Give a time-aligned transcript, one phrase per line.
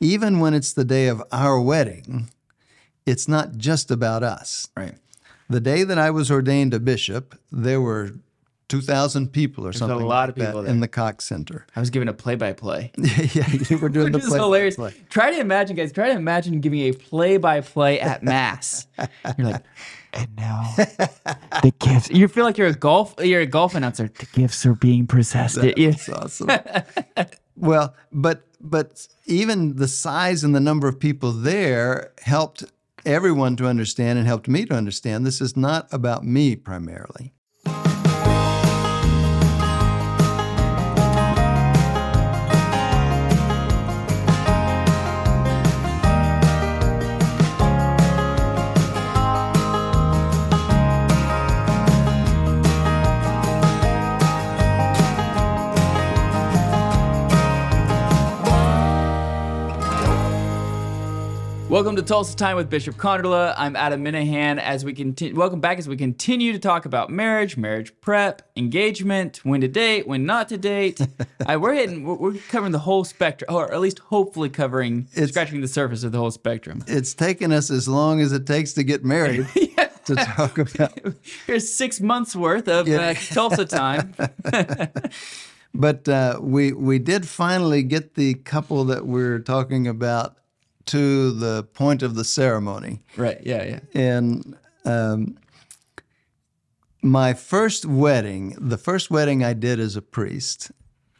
[0.00, 2.30] even when it's the day of our wedding,
[3.04, 4.68] it's not just about us.
[4.76, 4.94] Right.
[5.48, 8.10] The day that I was ordained a bishop, there were
[8.68, 10.70] 2,000 people or something a lot like of people there.
[10.72, 11.64] in the Cox Center.
[11.76, 12.90] I was given a play-by-play.
[13.32, 14.74] yeah, you were doing Which the is play- hilarious.
[14.74, 14.92] play.
[15.08, 15.92] Try to imagine, guys.
[15.92, 18.88] Try to imagine giving a play-by-play at mass.
[19.38, 19.62] You're like,
[20.12, 22.10] and now the gifts.
[22.10, 23.14] You feel like you're a golf.
[23.20, 24.10] You're a golf announcer.
[24.18, 25.58] The gifts are being processed.
[25.62, 25.90] Yeah.
[25.90, 26.50] That's awesome.
[27.56, 32.64] well, but but even the size and the number of people there helped
[33.04, 37.32] everyone to understand and helped me to understand this is not about me primarily.
[61.96, 63.54] Welcome to Tulsa Time with Bishop Konderla.
[63.56, 64.58] I'm Adam Minahan.
[64.58, 69.38] As we continue, welcome back as we continue to talk about marriage, marriage prep, engagement,
[69.44, 71.00] when to date, when not to date.
[71.46, 75.32] I, we're hitting, we're, we're covering the whole spectrum, or at least hopefully covering, it's,
[75.32, 76.84] scratching the surface of the whole spectrum.
[76.86, 79.48] It's taken us as long as it takes to get married
[80.04, 80.92] to talk about.
[81.46, 83.12] Here's six months worth of Yeah.
[83.12, 84.14] uh, Tulsa time.
[85.72, 90.36] But uh, we we did finally get the couple that we're talking about
[90.86, 93.02] to the point of the ceremony.
[93.16, 93.38] right?
[93.42, 93.80] Yeah, yeah.
[93.94, 95.38] And um,
[97.02, 100.70] my first wedding, the first wedding I did as a priest,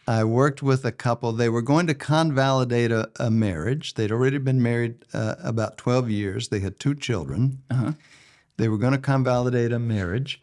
[0.09, 1.33] I worked with a couple.
[1.33, 3.94] They were going to convalidate a, a marriage.
[3.94, 6.48] They'd already been married uh, about 12 years.
[6.48, 7.62] They had two children.
[8.56, 10.41] They were going to convalidate a marriage.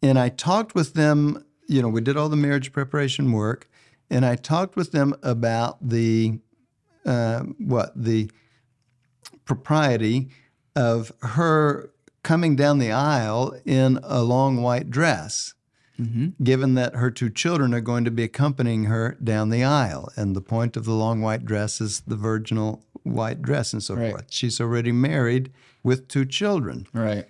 [0.00, 3.68] And I talked with them, you know, we did all the marriage preparation work,
[4.10, 6.38] and I talked with them about the
[7.04, 8.30] uh, what the
[9.44, 10.28] propriety
[10.76, 11.90] of her
[12.22, 15.54] coming down the aisle in a long white dress,
[16.42, 20.08] given that her two children are going to be accompanying her down the aisle.
[20.16, 23.94] And the point of the long white dress is the virginal white dress and so
[23.94, 24.10] Right.
[24.10, 24.26] forth.
[24.30, 25.52] She's already married
[25.84, 26.86] with two children.
[26.92, 27.28] Right.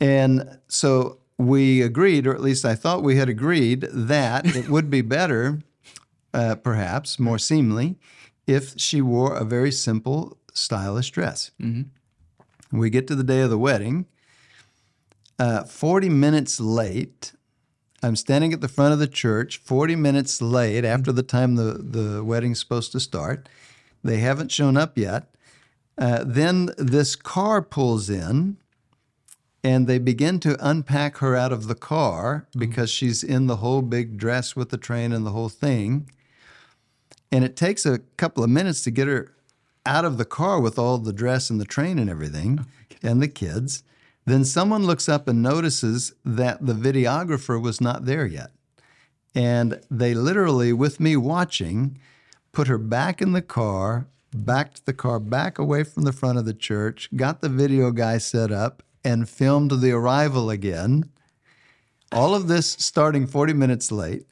[0.00, 4.90] And so we agreed, or at least I thought we had agreed, that it would
[4.90, 5.60] be better,
[6.34, 7.98] uh, perhaps more seemly,
[8.46, 11.50] if she wore a very simple, stylish dress.
[12.72, 14.06] We get to the day of the wedding.
[15.38, 17.32] Uh, 40 minutes late,
[18.02, 21.74] I'm standing at the front of the church, 40 minutes late after the time the,
[21.74, 23.48] the wedding's supposed to start.
[24.02, 25.34] They haven't shown up yet.
[25.98, 28.58] Uh, then this car pulls in
[29.64, 33.82] and they begin to unpack her out of the car because she's in the whole
[33.82, 36.08] big dress with the train and the whole thing.
[37.32, 39.32] And it takes a couple of minutes to get her
[39.84, 43.22] out of the car with all the dress and the train and everything oh, and
[43.22, 43.82] the kids.
[44.24, 48.50] Then someone looks up and notices that the videographer was not there yet.
[49.34, 51.98] And they literally, with me watching,
[52.52, 56.46] put her back in the car, backed the car back away from the front of
[56.46, 61.10] the church, got the video guy set up, and filmed the arrival again.
[62.10, 64.26] All of this starting 40 minutes late.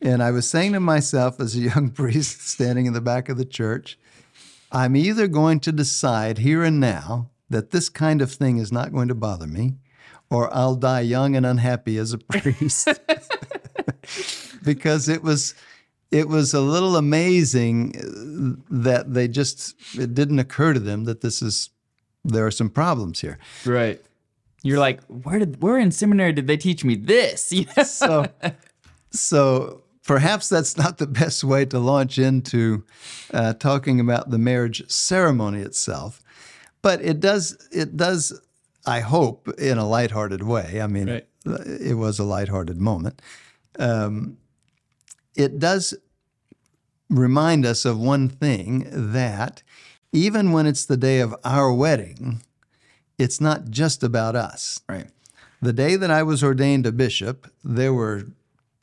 [0.00, 3.38] And I was saying to myself as a young priest standing in the back of
[3.38, 3.98] the church,
[4.70, 8.92] I'm either going to decide here and now that this kind of thing is not
[8.92, 9.74] going to bother me,
[10.30, 12.88] or I'll die young and unhappy as a priest.
[14.64, 15.54] because it was
[16.10, 21.20] it was a little amazing uh, that they just it didn't occur to them that
[21.20, 21.70] this is
[22.24, 23.38] there are some problems here.
[23.64, 24.00] Right.
[24.62, 27.52] You're like, where did where in seminary did they teach me this?
[27.52, 27.82] You know?
[27.82, 28.26] So
[29.12, 32.84] so perhaps that's not the best way to launch into
[33.32, 36.20] uh, talking about the marriage ceremony itself,
[36.82, 38.40] but it does it does
[38.84, 40.80] I hope in a lighthearted way.
[40.82, 41.26] I mean, Right.
[41.44, 43.22] it was a lighthearted moment.
[43.78, 44.38] Um,
[45.36, 45.94] it does
[47.08, 49.62] remind us of one thing that
[50.12, 52.42] even when it's the day of our wedding,
[53.18, 54.80] it's not just about us.
[54.88, 55.06] Right.
[55.60, 58.24] The day that I was ordained a bishop, there were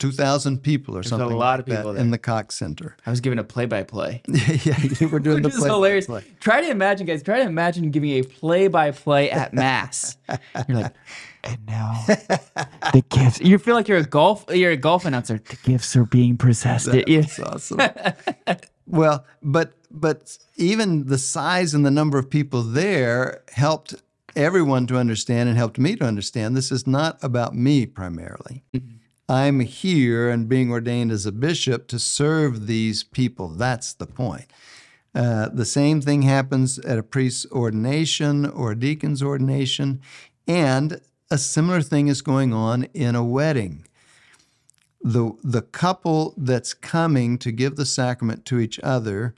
[0.00, 2.96] 2,000 people or something a lot like of people that in the Cox Center.
[3.06, 4.22] I was given a play-by-play.
[4.28, 5.68] yeah, you were doing Which the is play.
[5.68, 6.06] hilarious.
[6.06, 6.24] play.
[6.40, 7.22] Try to imagine, guys.
[7.22, 10.16] Try to imagine giving a play-by-play at mass.
[10.66, 10.94] You're like,
[11.44, 13.40] and now the gifts.
[13.40, 14.44] You feel like you're a golf.
[14.50, 15.38] You're a golf announcer.
[15.38, 16.92] The gifts are being processed.
[16.92, 17.20] Yeah.
[17.20, 17.80] That's awesome.
[18.86, 23.94] well, but but even the size and the number of people there helped
[24.36, 28.62] everyone to understand and helped me to understand this is not about me primarily.
[28.74, 28.96] Mm-hmm.
[29.30, 33.46] I'm here and being ordained as a bishop to serve these people.
[33.46, 34.46] That's the point.
[35.14, 40.00] Uh, the same thing happens at a priest's ordination or a deacon's ordination,
[40.48, 41.00] and
[41.30, 43.86] a similar thing is going on in a wedding.
[45.00, 49.36] The, the couple that's coming to give the sacrament to each other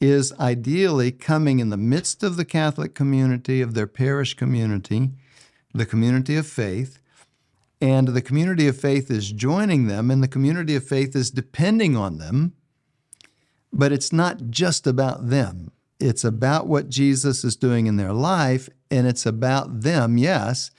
[0.00, 5.10] is ideally coming in the midst of the Catholic community, of their parish community,
[5.72, 6.98] the community of faith,
[7.80, 11.96] and the community of faith is joining them, and the community of faith is depending
[11.96, 12.52] on them.
[13.72, 15.72] But it's not just about them.
[15.98, 20.70] It's about what Jesus is doing in their life, and it's about them, yes,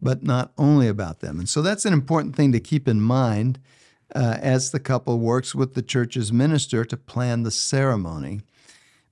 [0.00, 1.38] but not only about them.
[1.38, 3.60] And so that's an important thing to keep in mind
[4.14, 8.40] uh, as the couple works with the church's minister to plan the ceremony.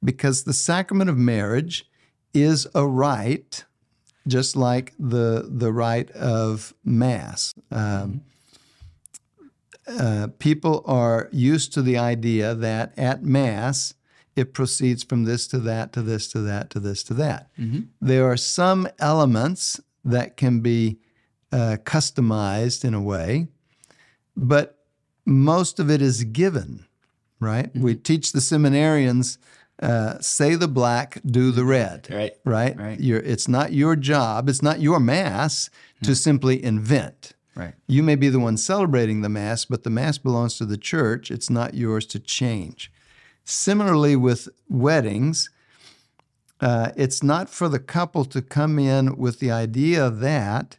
[0.02, 1.88] Because the sacrament of marriage
[2.34, 3.64] is a rite
[4.26, 7.54] just like the the rite of mass.
[7.70, 8.22] Um,
[9.86, 13.94] uh, people are used to the idea that at mass
[14.36, 17.50] it proceeds from this to that to this to that to this to that.
[17.58, 17.80] Mm-hmm.
[18.00, 20.98] There are some elements that can be
[21.50, 23.48] uh, customized in a way,
[24.36, 24.78] but
[25.24, 26.84] most of it is given.
[27.40, 27.68] Right?
[27.68, 27.82] Mm-hmm.
[27.82, 29.38] We teach the seminarians
[29.80, 32.08] uh, say the black, do the red.
[32.10, 32.32] Right.
[32.44, 32.76] Right.
[32.76, 33.00] Right.
[33.00, 34.48] You're, it's not your job.
[34.48, 35.70] It's not your mass
[36.02, 36.14] to hmm.
[36.14, 37.34] simply invent.
[37.54, 37.74] Right.
[37.86, 41.30] You may be the one celebrating the mass, but the mass belongs to the church.
[41.30, 42.92] It's not yours to change.
[43.44, 45.50] Similarly, with weddings,
[46.60, 50.76] uh, it's not for the couple to come in with the idea that,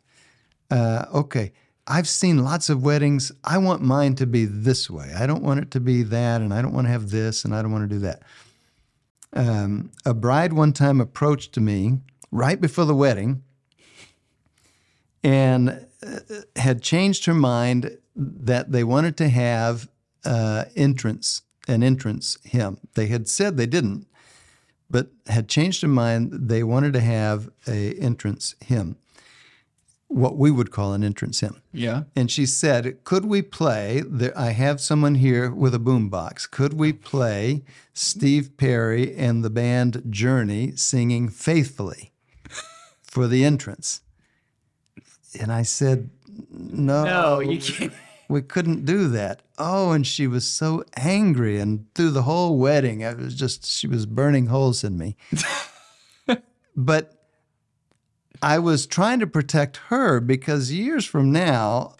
[0.69, 1.51] uh, okay,
[1.87, 3.31] I've seen lots of weddings.
[3.43, 5.11] I want mine to be this way.
[5.17, 7.55] I don't want it to be that, and I don't want to have this, and
[7.55, 8.21] I don't want to do that.
[9.33, 11.99] Um, a bride one time approached me
[12.31, 13.43] right before the wedding
[15.23, 16.19] and uh,
[16.55, 19.89] had changed her mind that they wanted to have
[20.25, 22.79] uh, entrance an entrance hymn.
[22.95, 24.07] They had said they didn't,
[24.89, 26.31] but had changed their mind.
[26.33, 28.97] They wanted to have a entrance hymn
[30.09, 31.61] what we would call an entrance hymn.
[31.71, 32.03] Yeah.
[32.15, 34.03] And she said, "Could we play?
[34.05, 36.49] There, I have someone here with a boombox.
[36.49, 37.63] Could we play
[37.93, 42.11] Steve Perry and the band Journey singing faithfully
[43.03, 44.01] for the entrance?"
[45.39, 46.09] And I said,
[46.49, 47.93] "No, no, you can't."
[48.29, 49.41] We couldn't do that.
[49.57, 53.87] Oh, and she was so angry, and through the whole wedding, it was just she
[53.87, 55.17] was burning holes in me.
[56.75, 57.18] but
[58.41, 61.95] I was trying to protect her because years from now,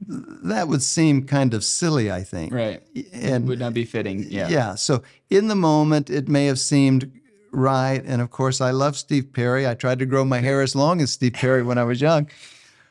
[0.00, 2.52] that would seem kind of silly, I think.
[2.52, 2.82] Right.
[3.12, 4.26] And it would not be fitting.
[4.28, 4.48] Yeah.
[4.48, 4.74] Yeah.
[4.74, 7.10] So in the moment, it may have seemed
[7.52, 8.02] right.
[8.04, 9.66] And of course, I love Steve Perry.
[9.66, 12.28] I tried to grow my hair as long as Steve Perry when I was young.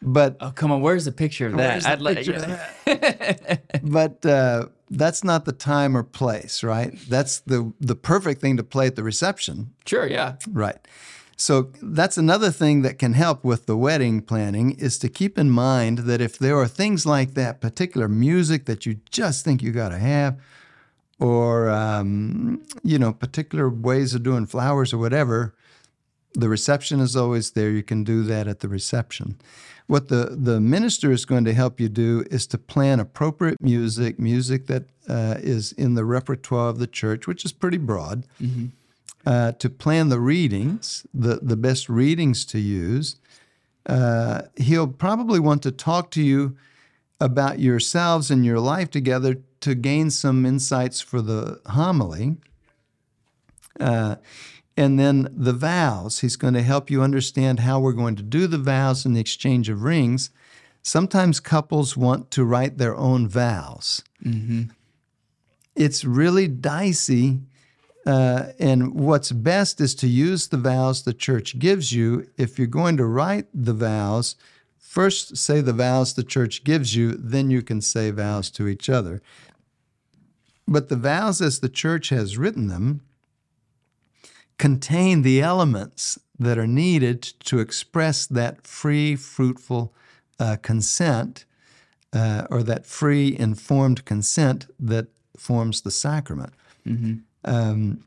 [0.02, 1.86] But oh, come on, where's the picture of that?
[1.86, 2.24] I'd like.
[2.26, 3.80] That.
[3.84, 6.98] but uh, that's not the time or place, right?
[7.10, 9.74] That's the the perfect thing to play at the reception.
[9.86, 10.08] Sure.
[10.08, 10.36] Yeah.
[10.50, 10.78] Right.
[11.40, 15.50] So that's another thing that can help with the wedding planning is to keep in
[15.50, 19.72] mind that if there are things like that, particular music that you just think you
[19.72, 20.38] got to have,
[21.18, 25.56] or um, you know, particular ways of doing flowers or whatever,
[26.34, 27.70] the reception is always there.
[27.70, 29.38] You can do that at the reception.
[29.88, 34.20] What the, the minister is going to help you do is to plan appropriate music,
[34.20, 38.26] music that uh, is in the repertoire of the church, which is pretty broad.
[38.42, 38.66] Mm-hmm
[39.26, 43.18] uh, to plan the readings, the, the best readings to use.
[43.86, 46.56] Uh, he'll probably want to talk to you
[47.20, 52.38] about yourselves and your life together to gain some insights for the homily.
[53.80, 54.16] Uh,
[54.78, 56.20] and then the vows.
[56.20, 59.20] He's going to help you understand how we're going to do the vows and the
[59.20, 60.30] exchange of rings.
[60.82, 64.02] Sometimes couples want to write their own vows.
[64.24, 64.72] Mm-hmm.
[65.76, 67.40] It's really dicey
[68.10, 72.28] uh, and what's best is to use the vows the church gives you.
[72.38, 74.36] If you're going to write the vows,
[74.80, 78.90] first say the vows the church gives you, then you can say vows to each
[78.90, 79.22] other.
[80.68, 83.02] But the vows, as the church has written them,
[84.58, 89.94] contain the elements that are needed to express that free, fruitful
[90.40, 91.46] uh, consent
[92.12, 96.54] uh, or that free, informed consent that forms the sacrament.
[96.88, 97.18] Mm-hmm.
[97.46, 98.04] Um,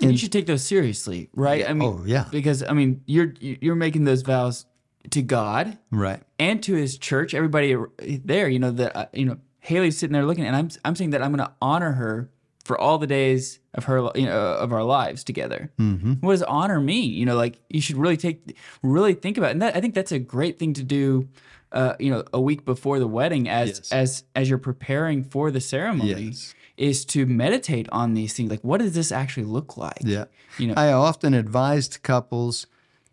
[0.00, 1.68] and, you should take those seriously, right?
[1.68, 4.66] I mean, oh yeah, because I mean, you're you're making those vows
[5.10, 7.34] to God, right, and to His church.
[7.34, 7.76] Everybody
[8.24, 11.10] there, you know that uh, you know Haley's sitting there looking, and I'm I'm saying
[11.10, 12.30] that I'm going to honor her
[12.64, 15.72] for all the days of her you know of our lives together.
[15.78, 16.14] Mm-hmm.
[16.14, 17.12] What does honor mean?
[17.12, 19.52] You know, like you should really take really think about, it.
[19.52, 21.28] and that, I think that's a great thing to do.
[21.74, 23.92] Uh, you know, a week before the wedding, as yes.
[23.92, 26.22] as as you're preparing for the ceremony.
[26.22, 28.50] Yes is to meditate on these things.
[28.50, 30.00] Like, what does this actually look like?
[30.02, 30.24] Yeah.
[30.58, 32.66] You know, I often advised couples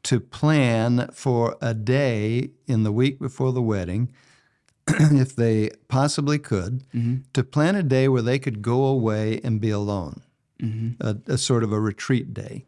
[0.04, 4.12] to plan for a day in the week before the wedding,
[4.88, 6.84] if they possibly could,
[7.34, 10.22] to plan a day where they could go away and be alone,
[11.00, 12.66] a, a sort of a retreat day.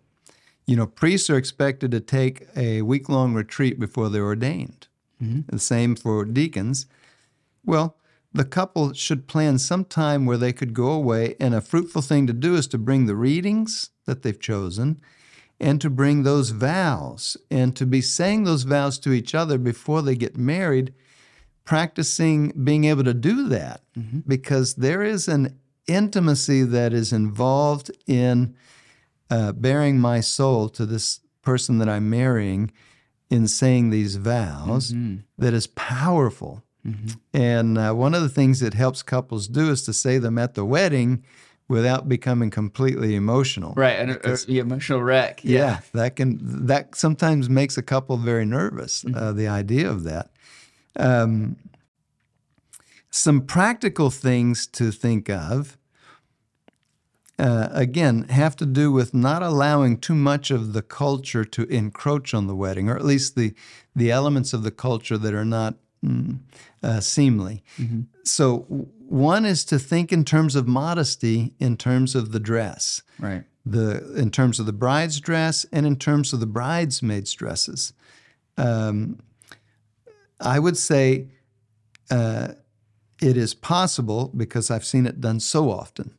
[0.65, 4.88] You know, priests are expected to take a week long retreat before they're ordained.
[5.50, 6.86] The same for deacons.
[7.65, 7.98] Well,
[8.34, 12.27] the couple should plan some time where they could go away, and a fruitful thing
[12.27, 15.00] to do is to bring the readings that they've chosen
[15.60, 20.01] and to bring those vows and to be saying those vows to each other before
[20.01, 20.94] they get married,
[21.63, 23.82] practicing being able to do that.
[24.27, 28.56] Because there is an intimacy that is involved in
[29.30, 32.72] uh, baring my soul to this person that I'm marrying
[33.34, 34.94] in saying these vows
[35.40, 36.63] that is powerful.
[37.34, 40.54] And uh, one of the things that helps couples do is to say them at
[40.54, 41.24] the wedding
[41.70, 43.74] without becoming completely emotional.
[43.75, 43.98] right?
[43.98, 45.42] And uh, the emotional wreck.
[45.44, 49.06] Yeah, that can that sometimes makes a couple very nervous.
[49.16, 50.30] Uh, the idea of that.
[50.98, 51.56] Um,
[53.10, 55.78] some practical things to think of.
[57.40, 62.34] Uh, again, have to do with not allowing too much of the culture to encroach
[62.34, 63.54] on the wedding, or at least the
[63.96, 65.75] the elements of the culture that are not
[66.06, 66.38] mm,
[66.84, 67.63] uh, seemly.
[68.24, 68.60] So,
[69.10, 73.44] one is to think in terms of modesty, in terms of the dress Right.
[73.66, 77.94] the in terms of the bride's dress and in terms of the bridesmaids' dresses.
[78.58, 79.20] Um,
[80.40, 81.30] I would say
[82.12, 82.50] uh,
[83.22, 86.13] it is possible because I've seen it done so often.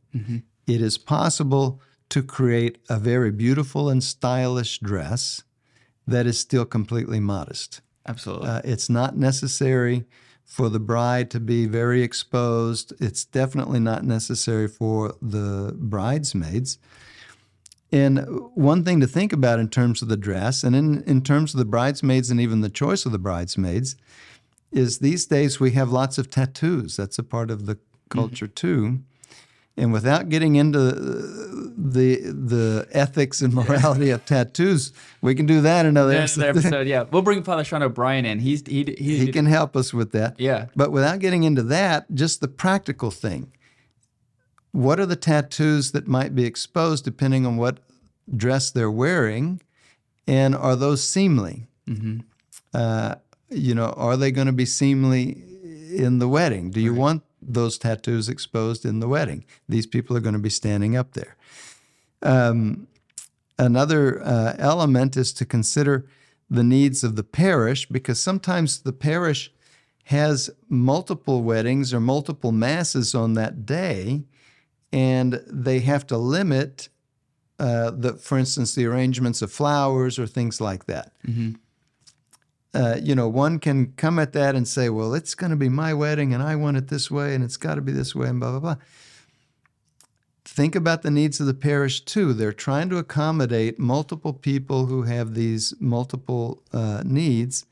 [0.66, 1.80] It is possible
[2.10, 5.42] to create a very beautiful and stylish dress
[6.06, 7.80] that is still completely modest.
[8.06, 8.48] Absolutely.
[8.48, 10.04] Uh, it's not necessary
[10.44, 12.92] for the bride to be very exposed.
[13.00, 16.78] It's definitely not necessary for the bridesmaids.
[17.90, 21.54] And one thing to think about in terms of the dress and in, in terms
[21.54, 23.96] of the bridesmaids and even the choice of the bridesmaids
[24.72, 26.96] is these days we have lots of tattoos.
[26.96, 27.78] That's a part of the
[28.08, 29.00] culture too.
[29.76, 35.84] And without getting into the the ethics and morality of tattoos, we can do that
[35.84, 36.86] another There's the episode.
[36.86, 38.38] Yeah, we'll bring Father Sean O'Brien in.
[38.38, 40.38] He's he he, he can help us with that.
[40.38, 40.66] Yeah.
[40.76, 43.52] But without getting into that, just the practical thing.
[44.70, 47.78] What are the tattoos that might be exposed depending on what
[48.34, 49.60] dress they're wearing?
[50.26, 51.68] And are those seemly?
[52.72, 53.14] Uh,
[53.50, 55.42] you know, are they going to be seemly
[55.96, 56.70] in the wedding?
[56.70, 59.44] Do you want those tattoos exposed in the wedding?
[59.68, 61.36] These people are going to be standing up there.
[62.22, 62.88] Um,
[63.58, 66.06] another uh, element is to consider
[66.50, 69.52] the needs of the parish because sometimes the parish
[70.04, 74.22] has multiple weddings or multiple masses on that day,
[74.92, 76.88] and they have to limit,
[77.58, 81.12] uh, the, for instance, the arrangements of flowers or things like that.
[82.74, 85.68] Uh, you know, one can come at that and say, well, it's going to be
[85.68, 88.28] my wedding and I want it this way and it's got to be this way
[88.28, 88.76] and blah, blah, blah.
[90.44, 92.32] Think about the needs of the parish too.
[92.32, 97.64] They're trying to accommodate multiple people who have these multiple uh, needs.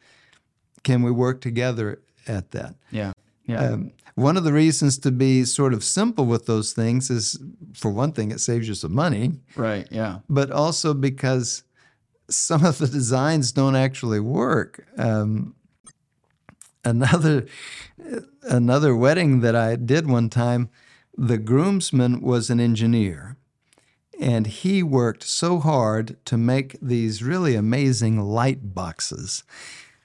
[0.83, 2.77] Can we work together at that?
[2.91, 3.13] Yeah.
[3.47, 3.61] Yeah.
[3.61, 7.39] Um, one of the reasons to be sort of simple with those things is,
[7.75, 9.87] for one thing, it saves you some money, right.
[9.91, 10.19] Yeah.
[10.29, 11.65] but also because
[12.29, 14.87] some of the designs don't actually work.
[14.97, 15.55] Um,
[16.85, 17.47] another
[18.43, 20.69] another wedding that I did one time,
[21.17, 23.37] the groomsman was an engineer,
[24.21, 29.45] and he worked so hard to make these really amazing light boxes.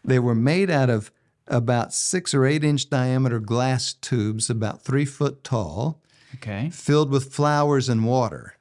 [0.03, 1.11] They were made out of
[1.47, 6.01] about six or eight inch diameter glass tubes, about three foot tall
[6.35, 6.69] Okay.
[6.69, 8.55] filled with flowers and water.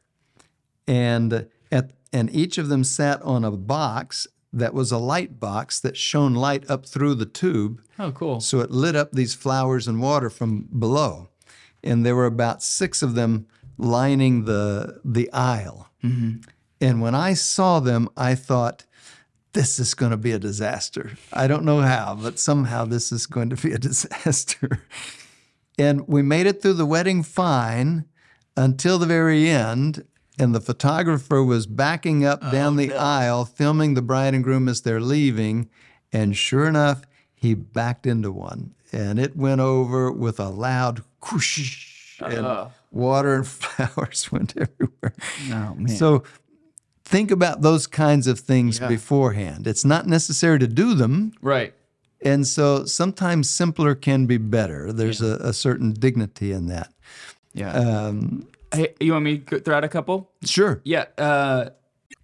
[0.86, 5.78] And at and each of them sat on a box that was a light box
[5.80, 7.82] that shone light up through the tube.
[7.98, 8.40] Oh, cool.
[8.40, 11.28] So it lit up these flowers and water from below.
[11.84, 13.46] And there were about six of them
[13.76, 15.90] lining the the aisle.
[16.02, 16.48] Mm-hmm.
[16.80, 18.86] And when I saw them, I thought,
[19.52, 21.18] this is going to be a disaster.
[21.34, 24.80] I don't know how, but somehow this is going to be a disaster.
[25.78, 28.06] And we made it through the wedding fine
[28.56, 30.06] until the very end.
[30.38, 34.82] And the photographer was backing up down the aisle, filming the bride and groom as
[34.82, 35.68] they're leaving.
[36.12, 37.02] And sure enough,
[37.34, 38.74] he backed into one.
[38.92, 42.20] And it went over with a loud whoosh.
[42.20, 45.14] And water and flowers went everywhere.
[45.50, 45.88] Oh man.
[45.88, 46.22] So
[47.04, 48.88] think about those kinds of things Yeah.
[48.88, 49.66] beforehand.
[49.66, 51.32] It's not necessary to do them.
[51.40, 51.72] right.
[52.22, 54.90] And so sometimes simpler can be better.
[54.90, 56.90] There's a, a certain dignity in that.
[57.52, 57.72] Yeah.
[57.72, 60.30] Um, hey, you want me to throw out a couple?
[60.44, 60.80] sure.
[60.84, 61.06] Yeah.
[61.18, 61.70] Uh,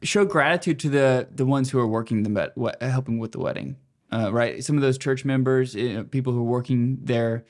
[0.03, 3.39] show gratitude to the the ones who are working the met, what, helping with the
[3.39, 3.77] wedding.
[4.11, 4.63] Uh, right.
[4.63, 7.45] Some of those church members, you know, people who are working there,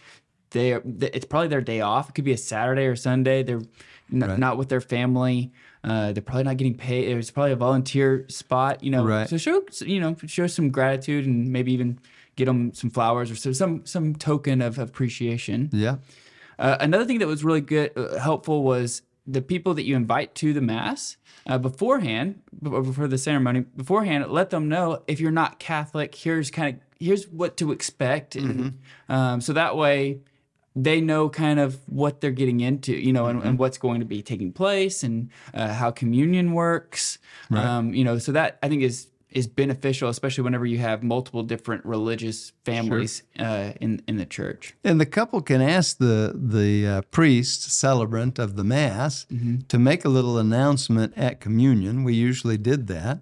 [0.51, 2.09] they are, it's probably their day off.
[2.11, 3.43] It could be a Saturday or Sunday.
[3.43, 3.63] They're
[4.13, 4.39] n- Right.
[4.39, 5.53] not with their family.
[5.83, 7.09] Uh, they're probably not getting paid.
[7.17, 8.85] It's probably a volunteer spot.
[8.85, 9.05] You know.
[9.05, 9.29] Right.
[9.29, 11.99] So show you know show some gratitude and maybe even
[12.37, 15.69] get them some flowers or some some, some token of appreciation.
[15.73, 15.97] Yeah.
[16.59, 20.35] Uh, another thing that was really good, uh, helpful was the people that you invite
[20.37, 21.17] to the mass
[21.47, 26.15] uh, beforehand, before the ceremony, beforehand, let them know if you're not Catholic.
[26.15, 28.79] Here's kind of here's what to expect, and
[29.09, 30.21] um, so that way
[30.75, 34.07] they know kind of what they're getting into, you know, and, and what's going to
[34.07, 37.19] be taking place, and uh, how communion works.
[37.51, 41.43] Um, you know, so that I think is is beneficial, especially whenever you have multiple
[41.43, 44.75] different religious families uh, in in the church.
[44.85, 49.27] And the couple can ask the the uh, priest, celebrant of the mass,
[49.69, 52.05] to make a little announcement at communion.
[52.05, 53.21] We usually did that,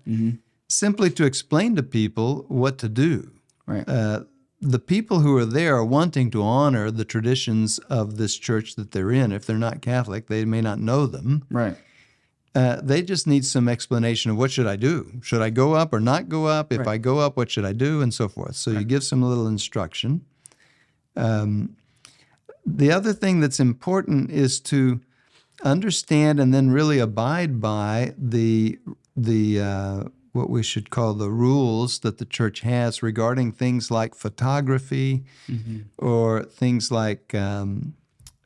[0.69, 3.31] simply to explain to people what to do.
[3.67, 3.89] Right.
[3.89, 4.25] Uh,
[4.63, 8.91] the people who are there are wanting to honor the traditions of this church that
[8.91, 9.33] they're in.
[9.33, 11.45] If they're not Catholic, they may not know them.
[11.51, 11.77] right.
[12.55, 15.21] Uh, they just need some explanation of what should I do?
[15.23, 16.73] Should I go up or not go up?
[16.73, 18.57] If I go up, what should I do, and so forth.
[18.57, 20.25] So you give some little instruction.
[21.17, 21.77] Um,
[22.67, 25.01] the other thing that's important is to
[25.63, 28.79] understand and then really abide by the
[29.17, 34.15] the uh, what we should call the rules that the church has regarding things like
[34.15, 35.25] photography
[35.99, 37.95] or things like um,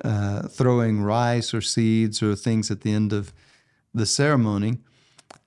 [0.03, 3.33] uh, throwing rice or seeds or things at the end of
[3.95, 4.79] the ceremony.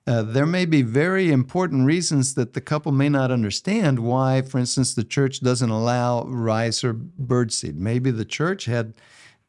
[0.06, 4.58] Uh, there may be very important reasons that the couple may not understand why, for
[4.58, 7.74] instance, the church doesn't allow rice or birdseed.
[7.76, 8.94] Maybe the church had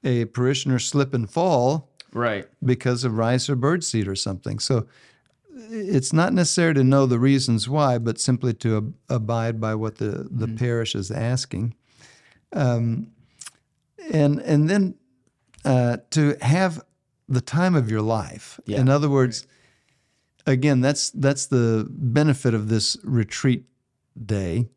[0.03, 2.45] a parishioner slip and fall Right.
[2.63, 4.59] because of rice or birdseed or something.
[4.59, 4.85] So
[5.69, 9.97] it's not necessary to know the reasons why, but simply to ab- abide by what
[9.97, 11.75] the, the parish is asking.
[12.51, 13.11] Um,
[14.11, 14.95] and, and then
[15.63, 16.81] uh, to have
[17.29, 18.59] the time of your life.
[18.65, 18.81] Yeah.
[18.81, 19.47] In other words,
[20.45, 23.65] again, that's, that's the benefit of this retreat
[24.25, 24.67] day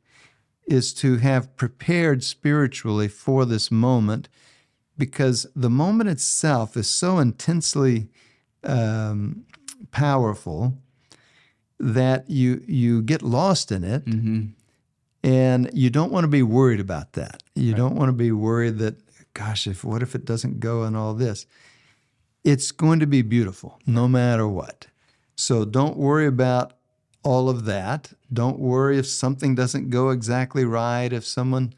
[0.67, 4.29] is to have prepared spiritually for this moment
[4.97, 8.09] because the moment itself is so intensely
[8.65, 9.45] um,
[9.91, 10.79] powerful
[11.81, 14.07] that you you get lost in it
[15.25, 18.79] and you don't want to be worried about that you don't want to be worried
[18.79, 18.95] that
[19.35, 21.45] gosh if what if it doesn't go and all this
[22.45, 24.87] it's going to be beautiful no matter what
[25.37, 26.75] so don't worry about
[27.23, 31.73] all of that don't worry if something doesn't go exactly right if someone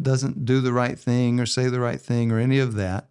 [0.00, 3.08] doesn't do the right thing or say the right thing or any of that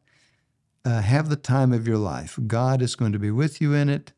[0.88, 2.40] uh, have the time of your life.
[2.48, 4.14] God is going to be with you in it.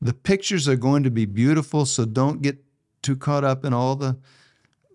[0.00, 2.64] The pictures are going to be beautiful, so don't get
[3.00, 4.18] too caught up in all the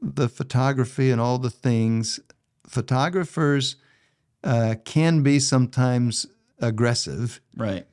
[0.01, 2.19] the photography and all the things.
[2.67, 3.77] Photographers
[4.43, 6.27] uh, can be sometimes
[6.59, 7.85] aggressive Right.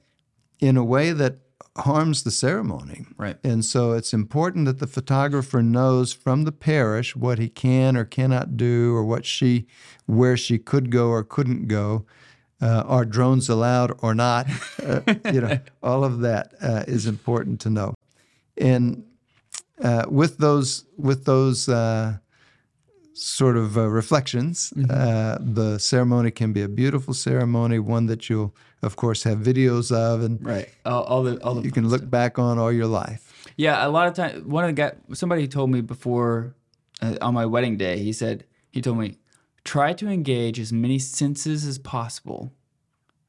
[0.60, 1.38] in a way that
[1.76, 3.06] harms the ceremony.
[3.16, 3.38] Right.
[3.42, 8.04] And so it's important that the photographer knows from the parish what he can or
[8.04, 9.66] cannot do, or what she,
[10.06, 12.04] where she could go or couldn't go.
[12.60, 14.46] Uh, are drones allowed or not?
[14.84, 15.00] Uh,
[15.32, 17.94] you know, all of that uh, is important to know.
[18.56, 19.04] And
[19.82, 22.18] uh, with those, with those uh,
[23.14, 28.54] sort of uh, reflections, uh, the ceremony can be a beautiful ceremony, one that you'll,
[28.82, 30.68] of course, have videos of, and Right.
[30.86, 33.28] All, all the all the you can look back on all your life.
[33.56, 34.48] Yeah, a lot of time.
[34.48, 36.54] One of the guy, somebody told me before
[37.02, 37.98] uh, on my wedding day.
[37.98, 39.18] He said he told me
[39.64, 42.52] try to engage as many senses as possible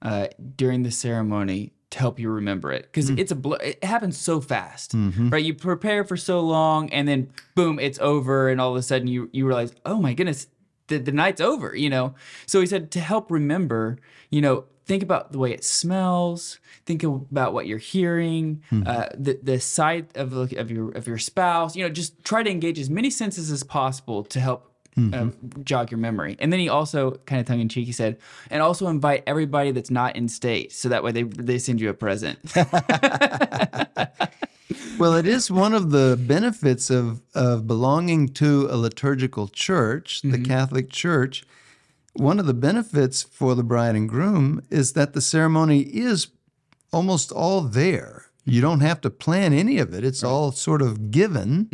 [0.01, 3.19] uh, during the ceremony to help you remember it because hmm.
[3.19, 5.29] it's a bl- it happens so fast, mm-hmm.
[5.29, 5.43] right?
[5.43, 9.07] You prepare for so long, and then boom, it's over, and all of a sudden
[9.07, 10.47] you you realize, oh my goodness,
[10.87, 12.15] the, the night's over, you know.
[12.47, 13.99] So he said to help remember,
[14.31, 18.83] you know, think about the way it smells, think about what you're hearing, hmm.
[18.87, 22.49] uh, the the sight of of your of your spouse, you know, just try to
[22.49, 24.72] engage as many senses as possible to help.
[24.95, 25.27] Uh,
[25.63, 27.85] jog your memory, and then he also kind of tongue in cheek.
[27.85, 28.17] He said,
[28.51, 31.89] and also invite everybody that's not in state, so that way they they send you
[31.89, 32.39] a present.
[34.97, 40.29] Well, it is one of the benefits of, of belonging to a liturgical church, the
[40.29, 40.43] mm-hmm.
[40.43, 41.43] Catholic Church.
[42.13, 46.27] One of the benefits for the bride and groom is that the ceremony is
[46.91, 48.25] almost all there.
[48.45, 48.61] You mm-hmm.
[48.61, 50.03] don't have to plan any of it.
[50.03, 51.67] It's all sort of given,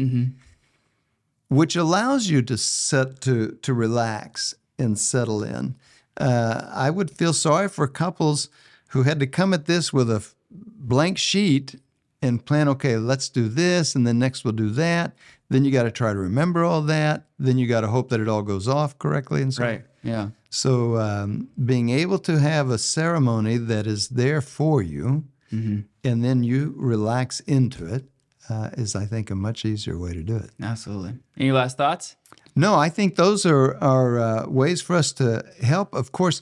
[1.50, 5.76] which allows you to set to to relax and settle in.
[6.18, 8.50] uh, I would feel sorry for couples
[8.90, 11.76] who had to come at this with a f- blank sheet
[12.22, 15.14] and plan, okay, let's do this, and then next we'll do that.
[15.50, 17.24] Then you got to try to remember all that.
[17.38, 19.70] Then you got to hope that it all goes off correctly and so on.
[19.70, 19.84] Right.
[20.04, 20.30] Yeah.
[20.50, 25.80] So um, being able to have a ceremony that is there for you, Mm-hmm.
[26.04, 28.04] and then you relax into it,
[28.50, 30.50] uh, is I think a much easier way to do it.
[30.62, 31.16] Absolutely.
[31.38, 32.16] Any last thoughts?
[32.56, 35.94] No, I think those are are uh, ways for us to help.
[35.94, 36.42] Of course,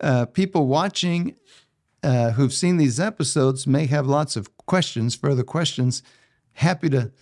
[0.00, 1.34] uh, people watching
[2.02, 6.02] uh, who've seen these episodes may have lots of questions, further questions.
[6.52, 7.12] Happy to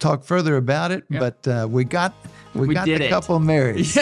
[0.00, 2.14] talk further about it, but uh, we got
[2.54, 3.08] we, We got the it.
[3.10, 3.86] couple married.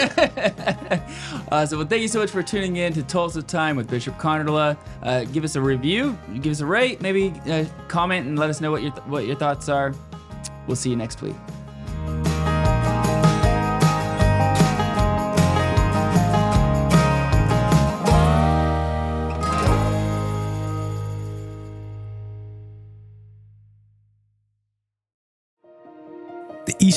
[1.51, 4.15] Uh, so, well, thank you so much for tuning in to Tulsa Time with Bishop
[4.19, 4.77] Konderla.
[5.01, 8.61] Uh, give us a review, give us a rate, maybe uh, comment and let us
[8.61, 9.95] know what your what your thoughts are.
[10.67, 11.35] We'll see you next week.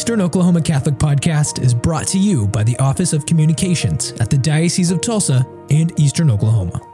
[0.03, 4.37] Eastern Oklahoma Catholic Podcast is brought to you by the Office of Communications at the
[4.37, 6.91] Diocese of Tulsa and Eastern Oklahoma.